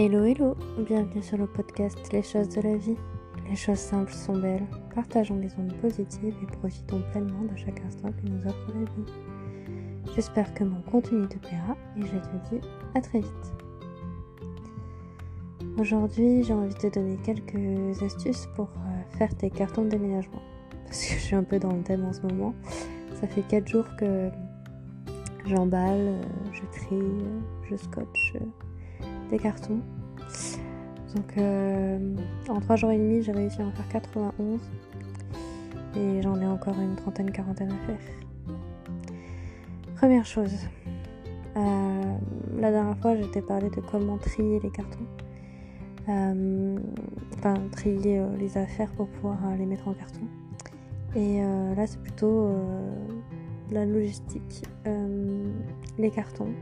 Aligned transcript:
Hello 0.00 0.22
hello, 0.24 0.56
bienvenue 0.86 1.24
sur 1.24 1.38
le 1.38 1.48
podcast 1.48 1.98
Les 2.12 2.22
choses 2.22 2.48
de 2.50 2.60
la 2.60 2.76
vie. 2.76 2.94
Les 3.50 3.56
choses 3.56 3.80
simples 3.80 4.12
sont 4.12 4.36
belles, 4.38 4.64
partageons 4.94 5.40
les 5.40 5.50
ondes 5.58 5.74
positives 5.80 6.36
et 6.40 6.46
profitons 6.58 7.02
pleinement 7.10 7.42
de 7.42 7.56
chaque 7.56 7.80
instant 7.84 8.12
que 8.12 8.30
nous 8.30 8.46
offre 8.46 8.68
la 8.68 8.84
vie. 8.84 9.12
J'espère 10.14 10.54
que 10.54 10.62
mon 10.62 10.80
contenu 10.82 11.26
te 11.26 11.36
plaira 11.38 11.76
et 11.96 12.02
je 12.02 12.06
te 12.06 12.54
dis 12.54 12.60
à 12.94 13.00
très 13.00 13.22
vite. 13.22 13.52
Aujourd'hui 15.80 16.44
j'ai 16.44 16.54
envie 16.54 16.74
de 16.74 16.78
te 16.78 16.94
donner 16.94 17.18
quelques 17.24 18.00
astuces 18.00 18.46
pour 18.54 18.66
euh, 18.68 19.18
faire 19.18 19.36
tes 19.36 19.50
cartons 19.50 19.82
de 19.82 19.88
déménagement. 19.88 20.42
Parce 20.84 21.06
que 21.06 21.14
je 21.14 21.18
suis 21.18 21.34
un 21.34 21.42
peu 21.42 21.58
dans 21.58 21.72
le 21.72 21.82
thème 21.82 22.04
en 22.04 22.12
ce 22.12 22.20
moment. 22.20 22.54
Ça 23.20 23.26
fait 23.26 23.42
4 23.42 23.66
jours 23.66 23.96
que 23.98 24.30
j'emballe, 25.44 25.98
euh, 25.98 26.22
je 26.52 26.62
trie, 26.78 27.02
je 27.68 27.74
scotche 27.74 28.34
des 29.30 29.38
cartons. 29.38 29.80
Donc 31.14 31.38
euh, 31.38 31.98
en 32.48 32.60
3 32.60 32.76
jours 32.76 32.90
et 32.90 32.98
demi, 32.98 33.22
j'ai 33.22 33.32
réussi 33.32 33.60
à 33.62 33.66
en 33.66 33.70
faire 33.72 33.88
91 33.88 34.60
et 35.96 36.22
j'en 36.22 36.40
ai 36.40 36.46
encore 36.46 36.78
une 36.78 36.96
trentaine, 36.96 37.30
quarantaine 37.30 37.72
à 37.72 37.86
faire. 37.86 37.98
Première 39.96 40.26
chose, 40.26 40.54
euh, 41.56 42.16
la 42.58 42.70
dernière 42.70 42.96
fois, 42.98 43.16
je 43.16 43.24
t'ai 43.24 43.42
parlé 43.42 43.68
de 43.70 43.80
comment 43.90 44.18
trier 44.18 44.60
les 44.60 44.70
cartons. 44.70 45.06
Euh, 46.08 46.78
enfin, 47.36 47.54
trier 47.72 48.22
les 48.38 48.56
affaires 48.56 48.90
pour 48.92 49.08
pouvoir 49.08 49.38
les 49.58 49.66
mettre 49.66 49.88
en 49.88 49.94
carton. 49.94 50.20
Et 51.16 51.40
là, 51.40 51.86
c'est 51.86 52.00
plutôt 52.00 52.50
la 53.70 53.86
logistique, 53.86 54.62
les 55.98 56.10
cartons. 56.10 56.52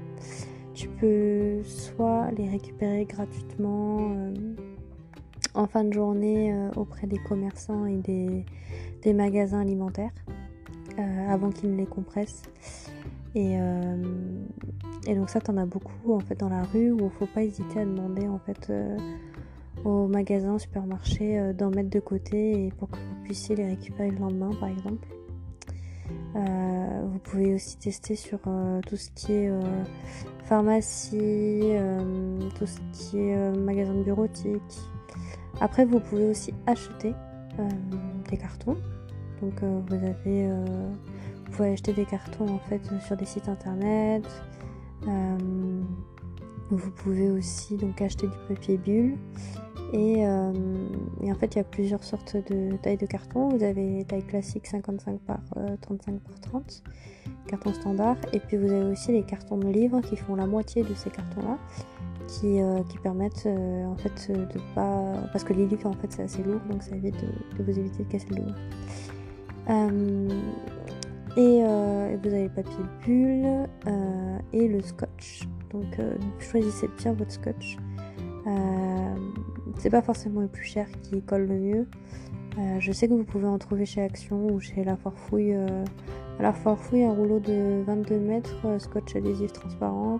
Tu 0.76 0.88
peux 0.88 1.62
soit 1.64 2.30
les 2.36 2.50
récupérer 2.50 3.06
gratuitement 3.06 4.12
euh, 4.14 4.34
en 5.54 5.66
fin 5.66 5.84
de 5.84 5.92
journée 5.94 6.52
euh, 6.52 6.68
auprès 6.76 7.06
des 7.06 7.16
commerçants 7.16 7.86
et 7.86 7.96
des, 7.96 8.44
magasins 9.14 9.60
alimentaires 9.60 10.10
euh, 10.98 11.28
avant 11.30 11.50
qu'ils 11.50 11.70
ne 11.70 11.76
les 11.78 11.86
compressent. 11.86 12.42
Et, 13.34 13.56
donc 15.14 15.30
ça, 15.30 15.40
t'en 15.40 15.56
as 15.56 15.64
beaucoup 15.66 16.12
en 16.12 16.20
fait 16.20 16.34
dans 16.34 16.48
la 16.48 16.64
rue 16.64 16.90
où 16.90 17.04
il 17.04 17.10
faut 17.10 17.26
pas 17.26 17.42
hésiter 17.42 17.80
à 17.80 17.84
demander 17.84 18.28
en 18.28 18.38
fait 18.38 18.72
au 19.84 20.08
magasin, 20.08 20.58
supermarché 20.58 21.52
d'en 21.54 21.70
mettre 21.70 21.90
de 21.90 22.00
côté 22.00 22.66
et 22.66 22.70
pour 22.72 22.90
que 22.90 22.96
vous 22.96 23.22
puissiez 23.24 23.56
les 23.56 23.66
récupérer 23.66 24.10
le 24.10 24.18
lendemain 24.18 24.50
par 24.58 24.68
exemple. 24.68 25.06
Euh, 26.36 27.06
vous 27.10 27.18
pouvez 27.18 27.54
aussi 27.54 27.78
tester 27.78 28.14
sur 28.14 28.38
euh, 28.46 28.80
tout 28.86 28.96
ce 28.96 29.10
qui 29.10 29.32
est 29.32 29.48
euh, 29.48 29.60
pharmacie, 30.44 31.72
tout 32.58 32.66
ce 32.66 32.78
qui 32.92 33.18
est 33.18 33.56
magasin 33.56 33.94
de 33.94 34.02
bureautique. 34.02 34.80
Après, 35.60 35.84
vous 35.84 36.00
pouvez 36.00 36.28
aussi 36.28 36.52
acheter 36.66 37.14
des 38.30 38.36
cartons. 38.36 38.76
Donc, 39.40 39.62
vous 39.62 39.94
avez, 39.94 40.48
vous 40.48 41.50
pouvez 41.52 41.72
acheter 41.72 41.92
des 41.92 42.04
cartons 42.04 42.48
en 42.48 42.58
fait 42.58 42.82
sur 43.00 43.16
des 43.16 43.24
sites 43.24 43.48
internet. 43.48 44.24
vous 46.70 46.90
pouvez 46.92 47.30
aussi 47.30 47.76
donc 47.76 48.00
acheter 48.00 48.28
du 48.28 48.36
papier 48.48 48.76
bulle. 48.76 49.16
Euh, 49.94 50.52
et, 51.22 51.32
en 51.32 51.34
fait, 51.34 51.54
il 51.54 51.58
y 51.58 51.60
a 51.60 51.64
plusieurs 51.64 52.04
sortes 52.04 52.36
de 52.36 52.76
tailles 52.76 52.96
de 52.96 53.06
carton. 53.06 53.48
Vous 53.48 53.62
avez 53.62 53.98
les 53.98 54.04
tailles 54.04 54.26
classiques 54.26 54.66
55 54.66 55.20
par 55.20 55.40
35 55.80 56.14
euh, 56.14 56.18
par 56.26 56.40
30, 56.40 56.82
carton 57.46 57.72
standard. 57.72 58.16
Et 58.32 58.40
puis 58.40 58.56
vous 58.56 58.70
avez 58.70 58.92
aussi 58.92 59.12
les 59.12 59.22
cartons 59.22 59.58
de 59.58 59.68
livres 59.68 60.00
qui 60.00 60.16
font 60.16 60.34
la 60.34 60.46
moitié 60.46 60.82
de 60.82 60.94
ces 60.94 61.10
cartons-là, 61.10 61.58
qui, 62.26 62.60
euh, 62.60 62.82
permettent 63.02 63.46
en 63.46 63.96
fait 63.96 64.32
de 64.32 64.58
pas. 64.74 65.12
Parce 65.32 65.44
que 65.44 65.52
les 65.52 65.66
livres 65.66 65.88
en 65.88 65.92
fait 65.92 66.10
c'est 66.10 66.22
assez 66.22 66.42
lourd, 66.42 66.60
donc 66.70 66.82
ça 66.82 66.96
évite 66.96 67.16
de, 67.20 67.62
vous 67.62 67.78
éviter 67.78 68.02
de 68.04 68.08
casser 68.08 68.28
le 68.30 68.36
dos. 68.36 68.52
Et, 71.38 71.62
vous 71.62 72.28
avez 72.28 72.44
le 72.44 72.48
papier 72.48 72.84
bulle 73.04 73.68
et 74.52 74.68
le 74.68 74.80
scotch. 74.82 75.46
Donc 75.70 75.98
choisissez 76.40 76.88
bien 76.98 77.12
votre 77.12 77.30
scotch. 77.32 77.76
C'est 79.78 79.90
pas 79.90 80.02
forcément 80.02 80.40
le 80.40 80.48
plus 80.48 80.64
cher 80.64 80.86
qui 81.02 81.22
colle 81.22 81.46
le 81.46 81.58
mieux. 81.58 81.86
Euh, 82.58 82.80
je 82.80 82.92
sais 82.92 83.08
que 83.08 83.12
vous 83.12 83.24
pouvez 83.24 83.46
en 83.46 83.58
trouver 83.58 83.84
chez 83.84 84.02
Action 84.02 84.46
ou 84.46 84.60
chez 84.60 84.84
La 84.84 84.96
Forfouille. 84.96 85.54
Euh, 85.54 85.84
à 86.38 86.42
La 86.42 86.52
Forfouille, 86.52 87.04
un 87.04 87.12
rouleau 87.12 87.40
de 87.40 87.82
22 87.86 88.18
mètres, 88.18 88.56
euh, 88.64 88.78
scotch 88.78 89.16
adhésif 89.16 89.52
transparent. 89.52 90.18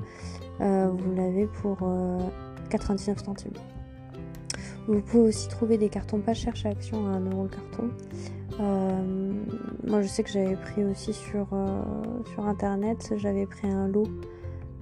vous 0.61 1.15
l'avez 1.15 1.47
pour 1.47 1.78
99 2.71 3.22
centimes. 3.25 3.53
Vous 4.89 5.00
pouvez 5.00 5.28
aussi 5.28 5.49
trouver 5.49 5.78
des 5.78 5.89
cartons 5.89 6.21
pas 6.21 6.34
chers 6.34 6.56
chez 6.56 6.69
Action 6.69 7.06
à 7.06 7.16
1 7.16 7.31
euro 7.31 7.45
le 7.45 7.49
carton. 7.49 7.91
moi 9.87 10.03
je 10.03 10.06
sais 10.06 10.22
que 10.22 10.31
j'avais 10.31 10.56
pris 10.56 10.84
aussi 10.84 11.12
sur, 11.12 11.49
sur 12.33 12.47
internet, 12.47 13.12
j'avais 13.16 13.47
pris 13.47 13.69
un 13.69 13.89
lot 13.89 14.09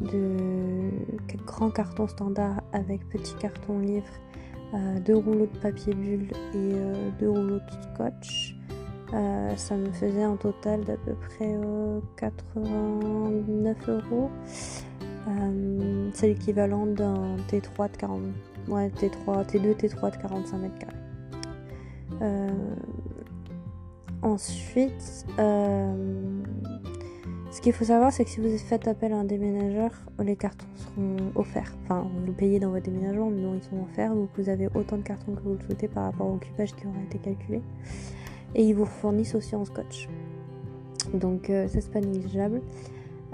de 0.01 0.91
grands 1.47 1.71
cartons 1.71 2.07
standards 2.07 2.63
avec 2.73 3.09
petits 3.09 3.35
cartons 3.35 3.79
livres 3.79 4.05
euh, 4.07 4.44
deux 5.05 5.17
rouleaux 5.17 5.47
de 5.47 5.59
papier 5.59 5.95
bulle 5.95 6.29
et 6.33 6.57
euh, 6.57 7.11
deux 7.19 7.31
rouleaux 7.31 7.59
de 7.59 7.95
scotch. 7.95 8.57
Euh, 9.13 9.57
ça 9.57 9.77
me 9.77 9.91
faisait 9.93 10.23
un 10.23 10.37
total 10.37 10.85
d'à 10.85 10.97
peu 10.97 11.15
près 11.15 11.57
89 12.17 13.89
euros. 13.89 14.31
c'est 16.15 16.29
l'équivalent 16.29 16.87
d'un 16.87 17.37
T3 17.49 17.93
de 17.93 17.97
40, 17.97 18.21
ouais, 18.69 18.89
T3, 18.89 19.47
T2, 19.47 19.75
T3 19.77 20.11
de 20.11 20.17
45 20.17 20.59
mètres 20.59 20.79
carrés. 20.79 20.95
ensuite, 24.23 25.27
ce 27.55 27.61
qu'il 27.61 27.73
faut 27.73 27.85
savoir, 27.85 28.13
c'est 28.13 28.25
que 28.25 28.31
si 28.31 28.41
vous 28.41 28.59
faites 28.59 28.89
appel 28.89 29.13
à 29.13 29.17
un 29.17 29.25
déménageur, 29.25 29.93
les 30.19 30.35
cartons 30.35 30.67
seront 30.75 31.17
offerts. 31.37 31.73
Enfin, 31.85 32.11
vous 32.27 32.33
payez 32.33 32.59
dans 32.59 32.71
votre 32.71 32.87
déménagement, 32.87 33.31
mais 33.31 33.43
non, 33.43 33.55
ils 33.55 33.63
sont 33.63 33.81
offerts. 33.81 34.13
vous 34.13 34.49
avez 34.49 34.67
autant 34.75 34.97
de 34.97 35.03
cartons 35.03 35.37
que 35.37 35.41
vous 35.41 35.53
le 35.53 35.61
souhaitez 35.61 35.87
par 35.87 36.03
rapport 36.03 36.27
au 36.27 36.35
occupage 36.35 36.75
qui 36.75 36.85
aura 36.85 37.01
été 37.05 37.19
calculé. 37.19 37.63
Et 38.57 38.65
ils 38.65 38.75
vous 38.75 38.87
fournissent 38.87 39.37
aussi 39.37 39.55
en 39.55 39.65
scotch. 39.65 40.09
Donc, 41.13 41.49
euh, 41.49 41.69
ça, 41.69 41.81
c'est 41.81 41.93
pas 41.93 42.01
négligeable. 42.01 42.61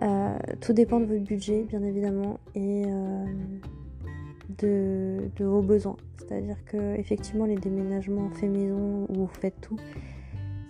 Euh, 0.03 0.37
tout 0.61 0.75
dépend 0.75 1.01
de 1.01 1.07
votre 1.07 1.25
budget, 1.25 1.63
bien 1.63 1.83
évidemment, 1.83 2.41
et 2.55 2.85
euh, 2.87 3.25
de, 4.59 5.31
de, 5.35 5.45
vos 5.47 5.63
besoins. 5.63 5.97
C'est-à-dire 6.19 6.63
que, 6.67 6.95
effectivement, 6.99 7.47
les 7.47 7.57
déménagements 7.57 8.29
fait 8.29 8.49
maison 8.49 9.07
où 9.09 9.15
vous 9.15 9.27
faites 9.29 9.59
tout, 9.63 9.79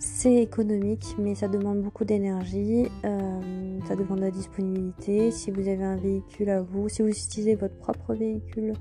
c'est 0.00 0.36
économique, 0.36 1.14
mais 1.18 1.34
ça 1.34 1.46
demande 1.46 1.82
beaucoup 1.82 2.06
d'énergie, 2.06 2.88
euh, 3.04 3.78
ça 3.86 3.96
demande 3.96 4.20
de 4.20 4.24
la 4.24 4.30
disponibilité. 4.30 5.30
Si 5.30 5.50
vous 5.50 5.68
avez 5.68 5.84
un 5.84 5.96
véhicule 5.96 6.48
à 6.48 6.62
vous, 6.62 6.88
si 6.88 7.02
vous 7.02 7.08
utilisez 7.08 7.54
votre 7.54 7.76
propre 7.76 8.14
véhicule, 8.14 8.72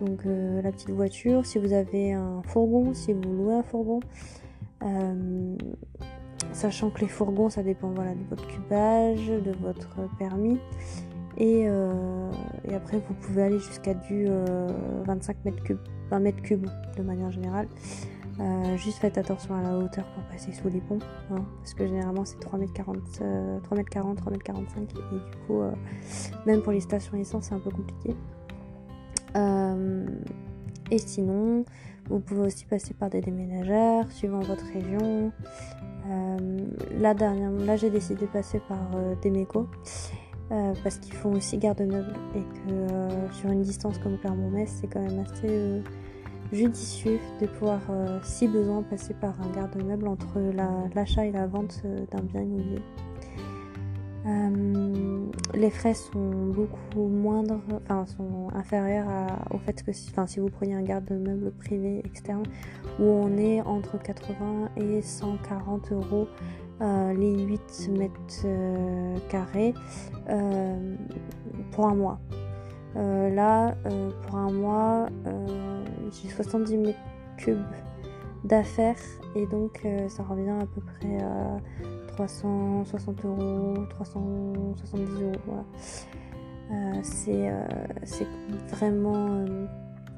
donc 0.00 0.24
euh, 0.24 0.62
la 0.62 0.72
petite 0.72 0.90
voiture, 0.90 1.44
si 1.44 1.58
vous 1.58 1.74
avez 1.74 2.14
un 2.14 2.40
fourgon, 2.42 2.94
si 2.94 3.12
vous 3.12 3.20
louez 3.20 3.54
un 3.54 3.62
fourgon, 3.62 4.00
euh, 4.82 5.56
sachant 6.52 6.88
que 6.88 7.02
les 7.02 7.08
fourgons, 7.08 7.50
ça 7.50 7.62
dépend 7.62 7.90
voilà, 7.90 8.14
de 8.14 8.24
votre 8.30 8.46
cubage, 8.46 9.26
de 9.26 9.52
votre 9.60 10.08
permis. 10.18 10.58
Et, 11.36 11.68
après, 12.74 12.98
vous 13.06 13.14
pouvez 13.20 13.42
aller 13.42 13.58
jusqu'à 13.58 13.92
du 13.92 14.26
25 15.04 15.36
mètres 15.44 15.62
cubes, 15.64 15.78
20 16.10 16.20
mètres 16.20 16.40
cubes 16.40 16.66
de 16.96 17.02
manière 17.02 17.30
générale. 17.30 17.68
Euh, 18.38 18.76
juste 18.76 18.98
faites 18.98 19.16
attention 19.16 19.54
à 19.54 19.62
la 19.62 19.78
hauteur 19.78 20.04
pour 20.14 20.22
passer 20.24 20.52
sous 20.52 20.68
les 20.68 20.80
ponts, 20.80 20.98
hein, 21.30 21.42
parce 21.58 21.72
que 21.72 21.86
généralement 21.86 22.24
c'est 22.26 22.38
3m40, 22.38 23.22
3m40, 23.62 24.16
3m45 24.16 24.82
et 24.82 25.14
du 25.14 25.46
coup, 25.46 25.62
euh, 25.62 25.72
même 26.44 26.60
pour 26.60 26.72
les 26.72 26.80
stations 26.80 27.16
essence, 27.16 27.46
c'est 27.46 27.54
un 27.54 27.60
peu 27.60 27.70
compliqué. 27.70 28.14
Euh, 29.36 30.06
et 30.90 30.98
sinon, 30.98 31.64
vous 32.10 32.20
pouvez 32.20 32.42
aussi 32.42 32.66
passer 32.66 32.92
par 32.92 33.08
des 33.08 33.22
déménageurs 33.22 34.10
suivant 34.12 34.40
votre 34.40 34.66
région. 34.66 35.32
là, 37.00 37.14
là 37.14 37.76
j'ai 37.76 37.90
décidé 37.90 38.26
de 38.26 38.30
passer 38.30 38.60
par 38.68 38.90
des 39.22 39.30
mécos. 39.30 39.66
parce 40.48 40.98
qu'ils 40.98 41.14
font 41.14 41.32
aussi 41.32 41.56
garde-meubles 41.56 42.14
et 42.34 42.42
que 42.42 43.34
sur 43.34 43.50
une 43.50 43.62
distance 43.62 43.98
comme 43.98 44.18
Clermont-Metz, 44.18 44.78
c'est 44.80 44.86
quand 44.86 45.00
même 45.00 45.20
assez 45.20 45.82
judicieux 46.52 47.18
de 47.40 47.46
pouvoir, 47.46 47.80
euh, 47.90 48.18
si 48.22 48.48
besoin, 48.48 48.82
passer 48.82 49.14
par 49.14 49.34
un 49.40 49.50
garde-meuble 49.54 50.08
entre 50.08 50.38
l'achat 50.94 51.26
et 51.26 51.32
la 51.32 51.46
vente 51.46 51.82
euh, 51.84 52.04
d'un 52.12 52.22
bien 52.22 52.42
immobilier. 52.42 52.82
Euh, 54.26 55.26
les 55.54 55.70
frais 55.70 55.94
sont 55.94 56.46
beaucoup 56.48 57.06
moindres, 57.06 57.60
enfin 57.84 58.06
sont 58.06 58.48
inférieurs 58.54 59.06
au 59.52 59.58
fait 59.58 59.84
que 59.84 59.92
si, 59.92 60.10
si 60.26 60.40
vous 60.40 60.48
preniez 60.48 60.74
un 60.74 60.82
garde-meuble 60.82 61.52
privé 61.52 62.02
externe 62.04 62.42
où 62.98 63.04
on 63.04 63.36
est 63.38 63.60
entre 63.62 64.02
80 64.02 64.70
et 64.78 65.00
140 65.00 65.92
euros 65.92 66.26
les 66.80 67.44
8 67.44 67.90
mètres 67.96 68.46
carrés 69.28 69.74
pour 71.70 71.86
un 71.86 71.94
mois. 71.94 72.18
là, 72.96 73.76
pour 74.26 74.36
un 74.36 74.50
mois, 74.50 75.08
j'ai 76.10 76.28
70 76.28 76.76
mètres 76.78 76.98
cubes 77.36 77.58
d'affaires 78.44 78.96
et 79.34 79.46
donc 79.46 79.86
ça 80.08 80.22
revient 80.22 80.50
à 80.60 80.66
peu 80.66 80.80
près 80.80 81.22
à 81.22 81.58
360 82.08 83.24
euros, 83.24 83.74
370 83.90 85.22
euros. 85.22 85.32
Voilà. 85.46 87.02
c'est 87.02 88.26
vraiment 88.70 89.44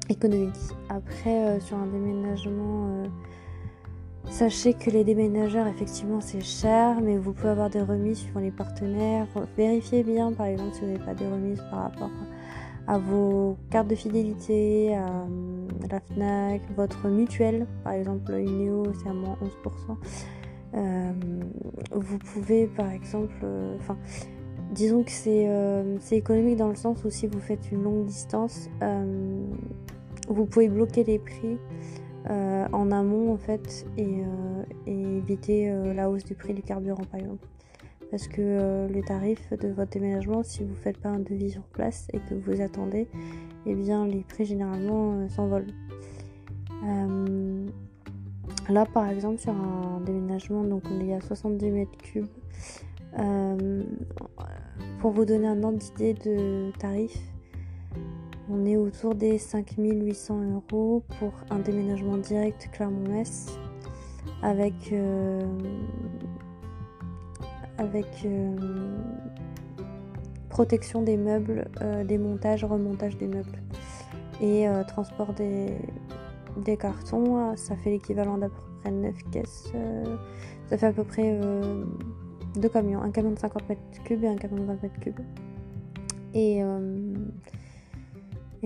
économique. 0.09 0.55
Après, 0.89 1.59
sur 1.59 1.77
un 1.77 1.87
déménagement 1.87 3.03
Sachez 4.29 4.73
que 4.73 4.91
les 4.91 5.03
déménageurs, 5.03 5.65
effectivement, 5.67 6.21
c'est 6.21 6.41
cher, 6.41 7.01
mais 7.01 7.17
vous 7.17 7.33
pouvez 7.33 7.49
avoir 7.49 7.69
des 7.69 7.81
remises 7.81 8.19
suivant 8.19 8.39
les 8.39 8.51
partenaires. 8.51 9.25
Vérifiez 9.57 10.03
bien, 10.03 10.31
par 10.31 10.45
exemple, 10.45 10.75
si 10.75 10.81
vous 10.81 10.87
n'avez 10.87 11.03
pas 11.03 11.15
des 11.15 11.25
remises 11.25 11.63
par 11.71 11.83
rapport 11.83 12.11
à 12.87 12.99
vos 12.99 13.57
cartes 13.71 13.87
de 13.87 13.95
fidélité, 13.95 14.95
la 15.89 15.99
FNAC, 15.99 16.61
votre 16.75 17.07
mutuelle. 17.07 17.67
Par 17.83 17.93
exemple, 17.93 18.31
une 18.33 18.57
Néo, 18.57 18.83
c'est 19.01 19.09
à 19.09 19.13
moins 19.13 19.37
11%. 19.65 19.97
Euh, 20.75 21.11
vous 21.91 22.17
pouvez, 22.19 22.67
par 22.67 22.91
exemple, 22.91 23.35
euh, 23.43 23.77
disons 24.71 25.03
que 25.03 25.11
euh, 25.27 25.97
c'est 25.99 26.17
économique 26.17 26.57
dans 26.57 26.67
le 26.67 26.75
sens 26.75 27.03
où 27.03 27.09
si 27.09 27.27
vous 27.27 27.39
faites 27.39 27.71
une 27.71 27.83
longue 27.83 28.05
distance, 28.05 28.69
vous 30.27 30.45
pouvez 30.45 30.69
bloquer 30.69 31.03
les 31.03 31.19
prix 31.19 31.57
en 32.27 32.91
amont 32.91 33.33
en 33.33 33.37
fait 33.37 33.87
et, 33.97 34.21
euh, 34.21 34.63
éviter 34.85 35.73
la 35.95 36.09
hausse 36.09 36.23
du 36.23 36.35
prix 36.35 36.53
du 36.53 36.61
carburant 36.61 37.03
par 37.11 37.19
exemple. 37.19 37.47
Parce 38.11 38.27
que 38.27 38.87
les 38.91 39.01
tarifs 39.03 39.51
de 39.51 39.69
votre 39.69 39.91
déménagement, 39.91 40.43
si 40.43 40.63
vous 40.63 40.71
ne 40.71 40.75
faites 40.75 40.97
pas 40.97 41.09
un 41.09 41.19
devis 41.19 41.51
sur 41.51 41.63
place 41.63 42.07
et 42.13 42.19
que 42.19 42.33
vous 42.33 42.61
attendez, 42.61 43.07
eh 43.65 43.75
bien 43.75 44.05
les 44.05 44.21
prix 44.23 44.45
généralement 44.45 45.27
s'envolent. 45.29 45.67
là 48.69 48.85
par 48.85 49.09
exemple 49.09 49.39
sur 49.39 49.53
un 49.53 49.99
déménagement, 50.01 50.63
donc 50.63 50.83
il 50.91 51.05
y 51.05 51.13
a 51.13 51.21
70 51.21 51.71
mètres 51.71 51.97
cubes. 51.97 52.27
pour 54.99 55.11
vous 55.11 55.25
donner 55.25 55.47
un 55.47 55.63
ordre 55.63 55.77
d'idée 55.77 56.13
de 56.13 56.71
tarif, 56.77 57.17
on 58.51 58.65
est 58.65 58.77
autour 58.77 59.13
des 59.13 59.37
5800 59.37 60.41
euros 60.71 61.03
pour 61.19 61.33
un 61.51 61.59
déménagement 61.59 62.17
direct 62.17 62.69
Clermont-Metz 62.71 63.59
avec, 64.41 64.91
euh, 64.91 65.41
avec 67.77 68.07
euh, 68.25 68.55
protection 70.59 71.01
des 71.01 71.15
meubles, 71.15 71.69
euh, 71.81 72.03
démontage, 72.03 72.65
remontage 72.65 73.17
des 73.17 73.27
meubles 73.27 73.59
et 74.41 74.67
transport 74.87 75.33
des, 75.33 75.73
des, 76.57 76.77
cartons. 76.77 77.55
Ça 77.57 77.75
fait 77.75 77.91
l'équivalent 77.91 78.37
d'à 78.37 78.47
peu 78.47 78.61
près 78.81 78.91
9 78.91 79.13
caisses. 79.31 79.71
ça 80.69 80.77
fait 80.77 80.87
à 80.87 80.93
peu 80.93 81.03
près 81.03 81.37
deux 82.55 82.69
camions, 82.69 83.01
un 83.01 83.11
camion 83.11 83.31
de 83.31 83.39
50 83.39 83.67
mètres 83.67 83.81
cubes 84.05 84.23
et 84.23 84.27
un 84.27 84.37
camion 84.37 84.57
de 84.57 84.63
20 84.63 84.83
mètres 84.83 84.99
cubes. 85.01 85.19
Et 86.33 86.63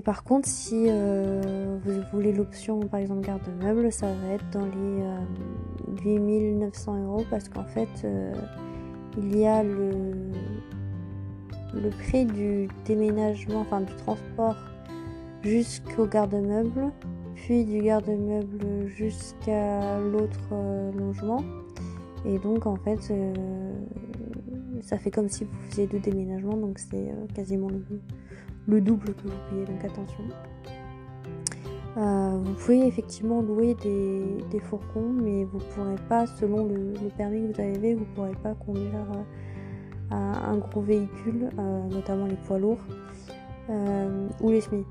par 0.01 0.23
contre, 0.23 0.47
si 0.47 0.85
euh, 0.87 1.77
vous 1.83 2.01
voulez 2.11 2.33
l'option 2.33 2.79
par 2.79 2.99
exemple 2.99 3.25
garde 3.25 3.47
meuble, 3.61 3.91
ça 3.91 4.07
va 4.07 4.33
être 4.33 4.49
dans 4.51 4.65
les 4.65 6.03
8900 6.03 6.95
euh, 6.95 7.05
euros 7.05 7.25
parce 7.29 7.47
qu'en 7.47 7.63
fait, 7.63 7.89
euh, 8.03 8.33
il 9.17 9.37
y 9.37 9.45
a 9.45 9.61
le, 9.61 10.13
le 11.73 11.89
prix 11.89 12.25
du 12.25 12.67
déménagement, 12.85 13.61
enfin 13.61 13.81
du 13.81 13.93
transport 13.95 14.55
jusqu'au 15.43 16.05
garde-meuble, 16.05 16.91
puis 17.35 17.65
du 17.65 17.81
garde-meuble 17.81 18.87
jusqu'à 18.87 19.99
l'autre 19.99 20.39
logement. 20.97 21.43
Et 22.25 22.39
donc 22.39 22.65
en 22.65 22.77
fait, 22.77 22.99
ça 24.81 24.97
fait 24.97 25.11
comme 25.11 25.27
si 25.27 25.43
vous 25.43 25.51
faisiez 25.69 25.87
deux 25.87 25.99
déménagements, 25.99 26.57
donc 26.57 26.79
c'est 26.79 27.11
quasiment 27.33 27.69
le, 27.69 27.83
le 28.67 28.81
double 28.81 29.13
que 29.13 29.27
vous 29.27 29.49
payez, 29.49 29.65
donc 29.65 29.83
attention. 29.83 30.23
Euh, 31.95 32.39
vous 32.43 32.53
pouvez 32.53 32.87
effectivement 32.87 33.41
louer 33.41 33.75
des, 33.75 34.59
fourgons, 34.59 35.13
mais 35.13 35.43
vous 35.43 35.59
ne 35.59 35.63
pourrez 35.63 36.07
pas, 36.09 36.25
selon 36.25 36.65
le, 36.65 36.93
permis 37.17 37.47
que 37.47 37.53
vous 37.53 37.61
avez, 37.61 37.93
vous 37.93 38.05
ne 38.05 38.15
pourrez 38.15 38.35
pas 38.41 38.55
conduire 38.55 39.05
euh, 40.13 40.51
un 40.51 40.57
gros 40.57 40.81
véhicule, 40.81 41.49
euh, 41.57 41.87
notamment 41.89 42.25
les 42.25 42.35
poids 42.35 42.59
lourds 42.59 42.85
ou 44.41 44.49
les 44.49 44.59
SMI. 44.61 44.85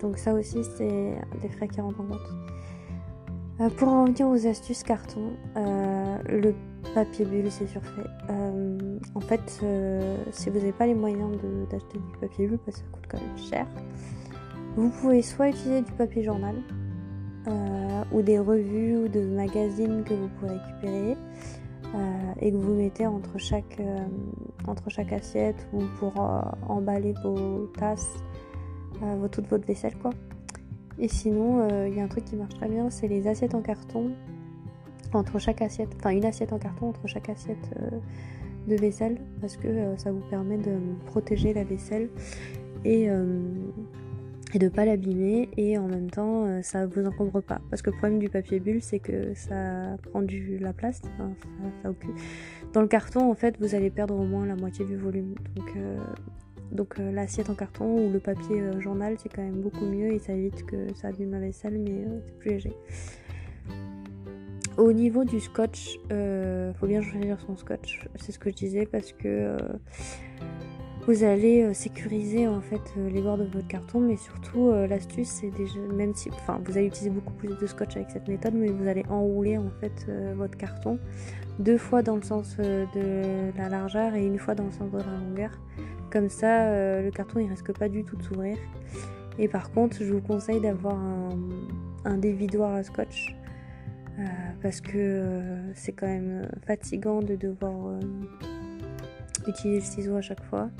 donc 0.00 0.16
ça 0.16 0.32
aussi, 0.32 0.64
c'est 0.76 1.18
des 1.42 1.48
frais 1.48 1.68
qui 1.68 1.80
rentrent 1.80 2.00
en 2.00 2.04
compte. 2.04 3.76
pour 3.76 3.88
en 3.88 4.06
venir 4.06 4.26
aux 4.26 4.46
astuces 4.46 4.82
carton, 4.82 5.32
le 5.54 6.54
papier 6.94 7.24
bulle, 7.24 7.50
c'est 7.50 7.66
surfait. 7.66 8.02
Euh, 8.30 8.98
en 9.14 9.20
fait, 9.20 9.60
euh, 9.62 10.16
si 10.30 10.50
vous 10.50 10.58
n'avez 10.58 10.72
pas 10.72 10.86
les 10.86 10.94
moyens 10.94 11.30
d'acheter 11.70 11.98
du 11.98 12.18
papier 12.20 12.46
bulle, 12.46 12.58
parce 12.64 12.78
que 12.78 12.82
ça 12.82 12.90
coûte 12.92 13.04
quand 13.08 13.18
même 13.18 13.38
cher, 13.38 13.66
vous 14.76 14.90
pouvez 14.90 15.22
soit 15.22 15.48
utiliser 15.48 15.82
du 15.82 15.92
papier 15.92 16.22
journal, 16.22 16.56
euh, 17.48 18.04
ou 18.12 18.22
des 18.22 18.38
revues 18.38 18.96
ou 18.96 19.08
de 19.08 19.20
magazines 19.20 20.04
que 20.04 20.14
vous 20.14 20.28
pouvez 20.28 20.52
récupérer 20.52 21.16
et 22.40 22.50
que 22.50 22.56
vous 22.56 22.74
mettez 22.74 23.06
entre 23.06 23.38
chaque, 23.38 23.80
entre 24.66 24.90
chaque 24.90 25.12
assiette 25.12 25.68
ou 25.72 25.80
pour 25.98 26.14
emballer 26.68 27.14
vos 27.22 27.66
tasses, 27.78 28.16
toute 29.30 29.46
votre 29.48 29.66
vaisselle 29.66 29.96
quoi. 29.98 30.10
Et 30.98 31.08
sinon, 31.08 31.86
il 31.86 31.94
y 31.94 32.00
a 32.00 32.04
un 32.04 32.08
truc 32.08 32.24
qui 32.24 32.36
marche 32.36 32.54
très 32.54 32.68
bien, 32.68 32.90
c'est 32.90 33.08
les 33.08 33.26
assiettes 33.26 33.54
en 33.54 33.62
carton 33.62 34.12
entre 35.14 35.38
chaque 35.38 35.62
assiette, 35.62 35.90
enfin 35.96 36.10
une 36.10 36.24
assiette 36.24 36.52
en 36.52 36.58
carton 36.58 36.88
entre 36.88 37.06
chaque 37.06 37.28
assiette 37.28 37.70
euh, 37.80 37.98
de 38.68 38.76
vaisselle 38.76 39.20
parce 39.40 39.56
que 39.56 39.68
euh, 39.68 39.96
ça 39.96 40.12
vous 40.12 40.22
permet 40.30 40.58
de 40.58 40.78
protéger 41.06 41.52
la 41.52 41.64
vaisselle 41.64 42.08
et, 42.84 43.08
euh, 43.08 43.40
et 44.54 44.58
de 44.58 44.68
pas 44.68 44.84
l'abîmer 44.84 45.48
et 45.56 45.78
en 45.78 45.88
même 45.88 46.10
temps 46.10 46.62
ça 46.62 46.86
vous 46.86 47.06
encombre 47.06 47.40
pas. 47.40 47.60
Parce 47.70 47.82
que 47.82 47.90
le 47.90 47.96
problème 47.96 48.18
du 48.18 48.28
papier 48.28 48.60
bulle 48.60 48.82
c'est 48.82 48.98
que 48.98 49.34
ça 49.34 49.96
prend 50.10 50.22
du 50.22 50.58
la 50.58 50.72
place 50.72 51.02
dans 52.72 52.80
le 52.80 52.86
carton 52.86 53.30
en 53.30 53.34
fait 53.34 53.56
vous 53.58 53.74
allez 53.74 53.90
perdre 53.90 54.14
au 54.14 54.24
moins 54.24 54.46
la 54.46 54.56
moitié 54.56 54.84
du 54.84 54.96
volume. 54.96 55.34
Donc 55.56 55.74
donc 56.70 56.98
l'assiette 56.98 57.50
en 57.50 57.54
carton 57.54 58.06
ou 58.06 58.10
le 58.10 58.18
papier 58.18 58.62
journal 58.80 59.16
c'est 59.18 59.28
quand 59.28 59.42
même 59.42 59.60
beaucoup 59.60 59.84
mieux 59.84 60.12
et 60.12 60.18
ça 60.18 60.32
évite 60.32 60.64
que 60.64 60.92
ça 60.94 61.08
abîme 61.08 61.32
la 61.32 61.40
vaisselle 61.40 61.78
mais 61.78 62.06
c'est 62.26 62.38
plus 62.38 62.50
léger. 62.50 62.76
Au 64.78 64.92
niveau 64.92 65.24
du 65.24 65.38
scotch, 65.38 65.98
euh, 66.10 66.72
faut 66.74 66.86
bien 66.86 67.02
choisir 67.02 67.38
son 67.40 67.56
scotch. 67.56 68.08
C'est 68.16 68.32
ce 68.32 68.38
que 68.38 68.48
je 68.50 68.54
disais 68.54 68.86
parce 68.86 69.12
que 69.12 69.28
euh, 69.28 69.58
vous 71.06 71.24
allez 71.24 71.62
euh, 71.62 71.72
sécuriser 71.72 72.46
en 72.46 72.60
fait 72.60 72.80
euh, 72.96 73.10
les 73.10 73.20
bords 73.20 73.38
de 73.38 73.44
votre 73.44 73.66
carton, 73.66 74.00
mais 74.00 74.16
surtout 74.16 74.72
l'astuce 74.88 75.28
c'est 75.28 75.50
déjà 75.50 75.78
même 75.94 76.14
si, 76.14 76.30
enfin 76.30 76.60
vous 76.64 76.76
allez 76.76 76.86
utiliser 76.86 77.10
beaucoup 77.10 77.34
plus 77.34 77.56
de 77.56 77.66
scotch 77.66 77.96
avec 77.96 78.10
cette 78.10 78.28
méthode, 78.28 78.54
mais 78.54 78.68
vous 78.68 78.86
allez 78.88 79.04
enrouler 79.08 79.58
en 79.58 79.70
fait 79.80 80.06
votre 80.36 80.56
carton 80.56 80.98
deux 81.58 81.78
fois 81.78 82.02
dans 82.02 82.16
le 82.16 82.22
sens 82.22 82.56
de 82.56 83.56
la 83.56 83.68
largeur 83.68 84.14
et 84.14 84.24
une 84.24 84.38
fois 84.38 84.54
dans 84.54 84.64
le 84.64 84.72
sens 84.72 84.90
de 84.90 84.98
la 84.98 85.04
longueur. 85.04 85.50
Comme 86.10 86.28
ça, 86.28 87.00
le 87.00 87.10
carton 87.10 87.40
il 87.40 87.48
risque 87.48 87.76
pas 87.78 87.88
du 87.88 88.04
tout 88.04 88.16
de 88.16 88.22
s'ouvrir. 88.22 88.56
Et 89.38 89.48
par 89.48 89.70
contre, 89.70 89.96
je 90.00 90.12
vous 90.12 90.20
conseille 90.20 90.60
d'avoir 90.60 90.98
un, 92.04 92.18
dévidoir 92.18 92.74
à 92.74 92.82
scotch 92.82 93.34
euh, 94.18 94.22
parce 94.60 94.80
que 94.80 94.98
euh, 94.98 95.72
c'est 95.74 95.92
quand 95.92 96.06
même 96.06 96.48
fatigant 96.66 97.20
de 97.20 97.36
devoir 97.36 97.86
euh, 97.86 98.00
utiliser 99.46 99.80
le 99.80 99.84
ciseau 99.84 100.16
à 100.16 100.20
chaque 100.20 100.42
fois. 100.44 100.70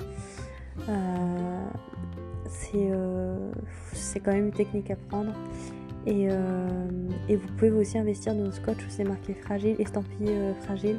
c'est 3.93 4.19
quand 4.19 4.31
même 4.31 4.47
une 4.47 4.51
technique 4.51 4.91
à 4.91 4.95
prendre. 4.95 5.33
Et, 6.05 6.27
vous 6.27 7.47
pouvez 7.57 7.71
aussi 7.71 7.97
investir 7.97 8.35
dans 8.35 8.43
le 8.43 8.51
scotch 8.51 8.77
où 8.77 8.89
c'est 8.89 9.03
marqué 9.03 9.33
fragile, 9.33 9.75
estampillé 9.79 10.53
fragile, 10.61 10.97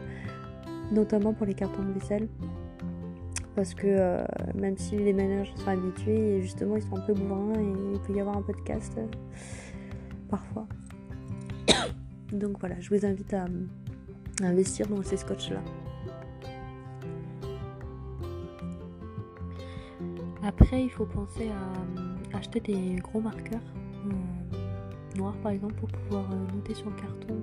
notamment 0.93 1.33
pour 1.33 1.47
les 1.47 1.55
cartons 1.55 1.83
de 1.83 1.99
vaisselle. 1.99 2.29
Parce 3.55 3.73
que 3.73 4.25
même 4.55 4.77
si 4.77 4.97
les 4.97 5.13
ménages 5.13 5.53
sont 5.57 5.69
habitués, 5.69 6.41
justement 6.43 6.77
ils 6.77 6.83
sont 6.83 6.97
un 6.97 7.01
peu 7.01 7.15
bourrins 7.15 7.55
et 7.55 7.95
il 7.95 8.01
peut 8.01 8.13
y 8.13 8.21
avoir 8.21 8.37
un 8.37 8.43
peu 8.43 8.53
de 8.53 8.61
casse 8.61 8.91
parfois. 10.29 10.67
Donc 12.33 12.59
voilà, 12.59 12.81
je 12.81 12.95
vous 12.95 13.07
invite 13.07 13.33
à, 13.35 13.47
investir 14.43 14.89
dans 14.89 15.03
ces 15.03 15.17
scotch-là. 15.17 15.63
Après, 20.47 20.83
il 20.83 20.91
faut 20.91 21.07
penser 21.07 21.49
à 21.49 22.37
acheter 22.37 22.61
des 22.61 22.97
gros 22.97 23.21
marqueurs 23.21 23.63
euh, 24.05 25.17
noirs 25.17 25.37
par 25.43 25.53
exemple 25.53 25.75
pour 25.75 25.89
pouvoir 25.89 26.31
euh, 26.31 26.55
noter 26.55 26.75
sur 26.75 26.91
le 26.91 26.97
carton. 26.97 27.35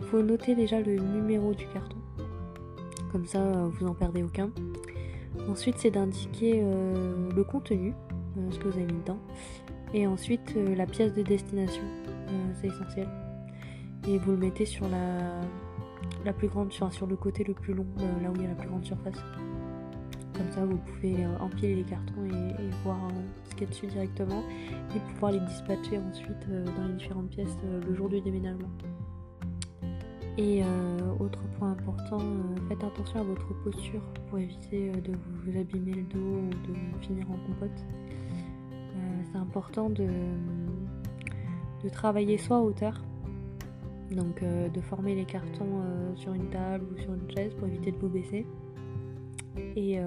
Il 0.00 0.04
euh, 0.04 0.08
faut 0.08 0.20
noter 0.20 0.56
déjà 0.56 0.80
le 0.80 0.96
numéro 0.96 1.54
du 1.54 1.68
carton. 1.68 1.98
Comme 3.12 3.26
ça, 3.26 3.40
vous 3.40 3.86
n'en 3.86 3.94
perdez 3.94 4.24
aucun. 4.24 4.50
Ensuite, 5.48 5.76
c'est 5.78 5.90
d'indiquer 5.90 6.60
le 6.60 7.42
contenu, 7.42 7.94
ce 8.50 8.58
que 8.58 8.68
vous 8.68 8.76
avez 8.76 8.86
mis 8.86 9.00
dedans. 9.00 9.18
Et 9.94 10.06
ensuite, 10.06 10.54
la 10.76 10.84
pièce 10.84 11.14
de 11.14 11.22
destination, 11.22 11.84
c'est 12.60 12.66
essentiel. 12.66 13.08
Et 14.06 14.18
vous 14.18 14.32
le 14.32 14.36
mettez 14.36 14.66
sur 14.66 14.86
la, 14.88 15.40
la 16.26 16.34
plus 16.34 16.48
grande, 16.48 16.70
sur 16.70 17.06
le 17.06 17.16
côté 17.16 17.44
le 17.44 17.54
plus 17.54 17.72
long, 17.72 17.86
là 18.22 18.30
où 18.30 18.34
il 18.36 18.42
y 18.42 18.44
a 18.44 18.48
la 18.48 18.54
plus 18.56 18.68
grande 18.68 18.84
surface. 18.84 19.22
Comme 20.38 20.52
ça, 20.52 20.64
vous 20.64 20.78
pouvez 20.78 21.26
empiler 21.40 21.74
les 21.74 21.82
cartons 21.82 22.24
et, 22.24 22.70
voir 22.84 22.96
ce 23.44 23.50
qu'il 23.50 23.62
y 23.62 23.66
a 23.66 23.70
dessus 23.70 23.86
directement 23.88 24.42
et 24.94 25.00
pouvoir 25.12 25.32
les 25.32 25.40
dispatcher 25.40 25.98
ensuite 25.98 26.48
dans 26.48 26.86
les 26.86 26.94
différentes 26.94 27.28
pièces 27.28 27.56
le 27.86 27.94
jour 27.94 28.08
du 28.08 28.20
déménagement. 28.20 28.70
Et 30.38 30.62
euh, 30.62 30.66
autre 31.18 31.42
point 31.58 31.72
important, 31.72 32.20
euh, 32.20 32.68
faites 32.68 32.84
attention 32.84 33.18
à 33.18 33.24
votre 33.24 33.52
posture 33.64 34.00
pour 34.28 34.38
éviter 34.38 34.88
euh, 34.88 35.00
de 35.00 35.12
vous 35.12 35.58
abîmer 35.58 35.94
le 35.94 36.02
dos 36.02 36.18
ou 36.18 36.50
de 36.50 37.04
finir 37.04 37.28
en 37.28 37.36
compote. 37.44 37.84
c'est 39.32 39.36
important 39.36 39.90
de, 39.90 40.06
de, 41.82 41.88
travailler 41.88 42.38
soit 42.38 42.58
à 42.58 42.60
hauteur, 42.60 43.02
donc 44.12 44.42
de 44.44 44.80
former 44.80 45.16
les 45.16 45.24
cartons 45.24 45.82
sur 46.14 46.32
une 46.32 46.48
table 46.50 46.86
ou 46.92 46.98
sur 47.00 47.12
une 47.12 47.30
chaise 47.30 47.52
pour 47.54 47.66
éviter 47.66 47.90
de 47.90 47.98
vous 47.98 48.08
baisser. 48.08 48.46
Et 49.76 49.98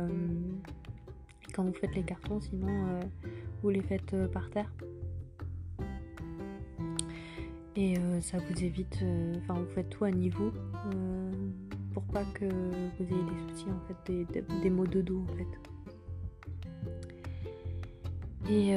quand 1.53 1.63
vous 1.63 1.73
faites 1.73 1.95
les 1.95 2.03
cartons, 2.03 2.39
sinon 2.39 2.99
vous 3.61 3.69
les 3.69 3.81
faites 3.81 4.15
par 4.31 4.49
terre 4.49 4.71
et 7.75 7.97
euh, 7.97 8.21
ça 8.21 8.37
vous 8.37 8.63
évite, 8.63 8.99
euh, 9.01 9.33
enfin 9.37 9.53
vous 9.59 9.69
faites 9.73 9.89
tout 9.89 10.03
à 10.03 10.11
niveau 10.11 10.51
euh, 10.93 11.31
pour 11.93 12.03
pas 12.03 12.23
que 12.33 12.45
vous 12.45 13.03
ayez 13.03 13.23
des 13.23 13.53
soucis 13.53 13.69
en 13.69 13.79
fait, 13.87 14.11
des, 14.61 14.69
maux 14.69 14.87
de 14.87 15.01
dos 15.01 15.23
en 15.23 15.35
fait. 15.37 15.47
Et, 18.49 18.73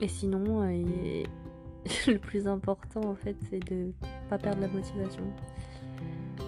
et 0.00 0.08
sinon, 0.08 0.62
le 0.64 2.18
plus 2.18 2.48
important 2.48 3.02
en 3.02 3.14
fait 3.14 3.36
c'est 3.48 3.60
de 3.60 3.92
pas 4.28 4.38
perdre 4.38 4.60
la 4.60 4.68
motivation. 4.68 5.22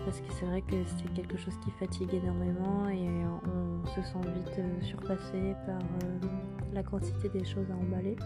Parce 0.04 0.20
que 0.20 0.32
c'est 0.32 0.46
vrai 0.46 0.62
que 0.62 0.76
c'est 0.84 1.12
quelque 1.14 1.36
chose 1.36 1.54
qui 1.62 1.70
fatigue 1.72 2.14
énormément 2.14 2.88
et 2.88 3.06
on 3.46 3.86
se 3.88 4.02
sent 4.02 4.28
vite 4.34 4.60
surpassé 4.82 5.54
par 5.66 5.78
la 6.72 6.82
quantité 6.82 7.28
des 7.28 7.44
choses 7.44 7.70
à 7.70 7.74
emballer. 7.74 8.16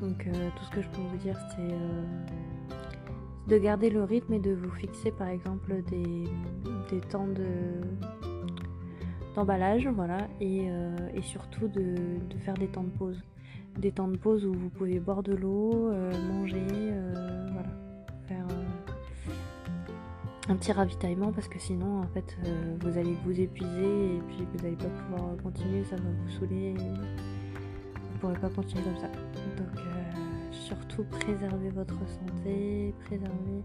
Donc 0.00 0.26
euh, 0.26 0.50
tout 0.56 0.64
ce 0.64 0.70
que 0.70 0.82
je 0.82 0.88
peux 0.88 1.00
vous 1.00 1.16
dire 1.16 1.38
c'est 1.50 1.72
euh, 1.72 2.04
de 3.48 3.58
garder 3.58 3.90
le 3.90 4.04
rythme 4.04 4.34
et 4.34 4.38
de 4.38 4.52
vous 4.52 4.70
fixer 4.70 5.10
par 5.10 5.28
exemple 5.28 5.82
des, 5.88 7.00
temps 7.08 7.28
d'emballage 9.34 9.88
voilà 9.88 10.28
et, 10.40 10.68
euh, 10.68 10.96
surtout 11.22 11.68
de, 11.68 11.94
faire 12.40 12.54
des 12.54 12.66
temps 12.66 12.84
de 12.84 12.90
pause 12.90 13.22
des 13.78 13.92
temps 13.92 14.08
de 14.08 14.16
pause 14.16 14.44
où 14.44 14.52
vous 14.52 14.70
pouvez 14.70 15.00
boire 15.00 15.22
de 15.22 15.34
l'eau 15.34 15.92
manger 16.28 16.64
un 20.48 20.56
petit 20.56 20.72
ravitaillement 20.72 21.32
parce 21.32 21.48
que 21.48 21.58
sinon 21.58 22.00
en 22.02 22.06
fait 22.08 22.36
vous 22.80 22.98
allez 22.98 23.16
vous 23.24 23.40
épuiser 23.40 24.16
et 24.16 24.20
puis 24.28 24.46
vous 24.52 24.62
n'allez 24.62 24.76
pas 24.76 24.84
pouvoir 24.84 25.36
continuer 25.42 25.84
ça 25.84 25.96
va 25.96 26.02
vous 26.02 26.30
saouler 26.30 26.74
vous 26.74 28.18
pourrez 28.20 28.38
pas 28.38 28.48
continuer 28.48 28.84
comme 28.84 28.96
ça 28.96 29.08
donc 29.08 29.76
euh, 29.76 30.52
surtout 30.52 31.04
préservez 31.04 31.70
votre 31.70 31.98
santé, 32.08 32.94
préservez 33.04 33.62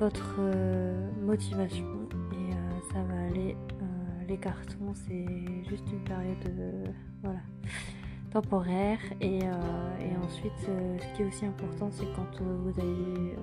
votre 0.00 0.36
euh, 0.40 1.10
motivation 1.22 2.08
et 2.32 2.52
euh, 2.52 2.92
ça 2.92 3.02
va 3.02 3.20
aller. 3.28 3.56
les 4.28 4.38
cartons 4.38 4.94
c'est 4.94 5.26
juste 5.68 5.84
une 5.92 6.02
période 6.04 6.36
voilà, 7.22 7.40
temporaire 8.32 8.98
et, 9.20 9.40
ensuite 10.24 10.52
ce 10.66 11.16
qui 11.16 11.22
est 11.22 11.26
aussi 11.26 11.44
important 11.46 11.90
c'est 11.92 12.06
quand 12.16 12.42
vous 12.42 12.80
avez 12.80 13.36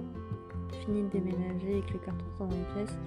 fini 0.75 1.03
de 1.03 1.09
déménager 1.09 1.77
et 1.77 1.81
que 1.81 1.93
les 1.93 1.99
cartons 1.99 2.25
sont 2.37 2.45
dans 2.45 2.55
une 2.55 2.65
pièce, 2.73 2.97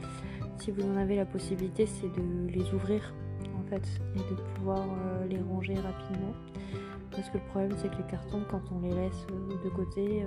si 0.59 0.71
vous 0.71 0.83
en 0.83 0.97
avez 0.97 1.16
la 1.16 1.26
possibilité 1.26 1.87
c'est 1.87 2.09
de 2.09 2.49
les 2.49 2.73
ouvrir 2.73 3.14
en 3.59 3.62
fait 3.68 3.83
et 4.14 4.18
de 4.18 4.40
pouvoir 4.54 4.87
les 5.28 5.40
ranger 5.40 5.75
rapidement 5.75 6.35
parce 7.14 7.28
que 7.28 7.38
le 7.38 7.44
problème, 7.44 7.73
c'est 7.76 7.88
que 7.90 7.97
les 7.97 8.11
cartons, 8.11 8.42
quand 8.50 8.62
on 8.73 8.80
les 8.80 8.90
laisse 8.90 9.26
euh, 9.30 9.64
de 9.64 9.68
côté, 9.71 10.25
euh, 10.25 10.26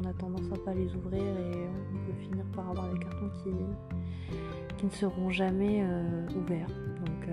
on 0.00 0.08
a 0.08 0.12
tendance 0.12 0.46
à 0.52 0.64
pas 0.64 0.72
les 0.72 0.94
ouvrir 0.94 1.20
et 1.20 1.68
on 1.92 2.06
peut 2.06 2.18
finir 2.20 2.44
par 2.54 2.70
avoir 2.70 2.88
des 2.92 2.98
cartons 3.00 3.28
qui, 3.42 3.50
qui 4.76 4.86
ne 4.86 4.90
seront 4.90 5.30
jamais 5.30 5.82
euh, 5.82 6.26
ouverts. 6.36 6.68
Donc, 6.68 7.28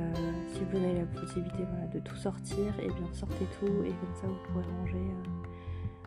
si 0.47 0.61
vous 0.71 0.77
avez 0.77 0.99
la 0.99 1.05
possibilité 1.05 1.63
de 1.93 1.99
tout 1.99 2.15
sortir, 2.15 2.67
et 2.79 2.85
eh 2.85 2.87
bien 2.87 3.13
sortez 3.13 3.45
tout 3.59 3.83
et 3.85 3.89
comme 3.89 4.15
ça 4.15 4.27
vous 4.27 4.37
pourrez 4.47 4.65
ranger 4.79 5.05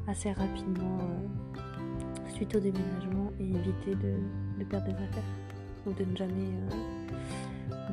assez 0.08 0.32
rapidement 0.32 0.98
suite 2.34 2.54
au 2.54 2.60
déménagement 2.60 3.32
et 3.38 3.44
éviter 3.44 3.94
de, 3.94 4.64
perdre 4.64 4.86
des 4.86 4.94
affaires 4.94 5.22
ou 5.86 5.92
de 5.92 6.04
ne 6.04 6.16
jamais, 6.16 6.48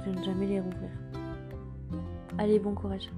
de 0.06 0.12
ne 0.12 0.24
jamais 0.24 0.46
les 0.46 0.60
rouvrir. 0.60 0.90
Allez, 2.38 2.60
bon 2.60 2.74
courage. 2.74 3.10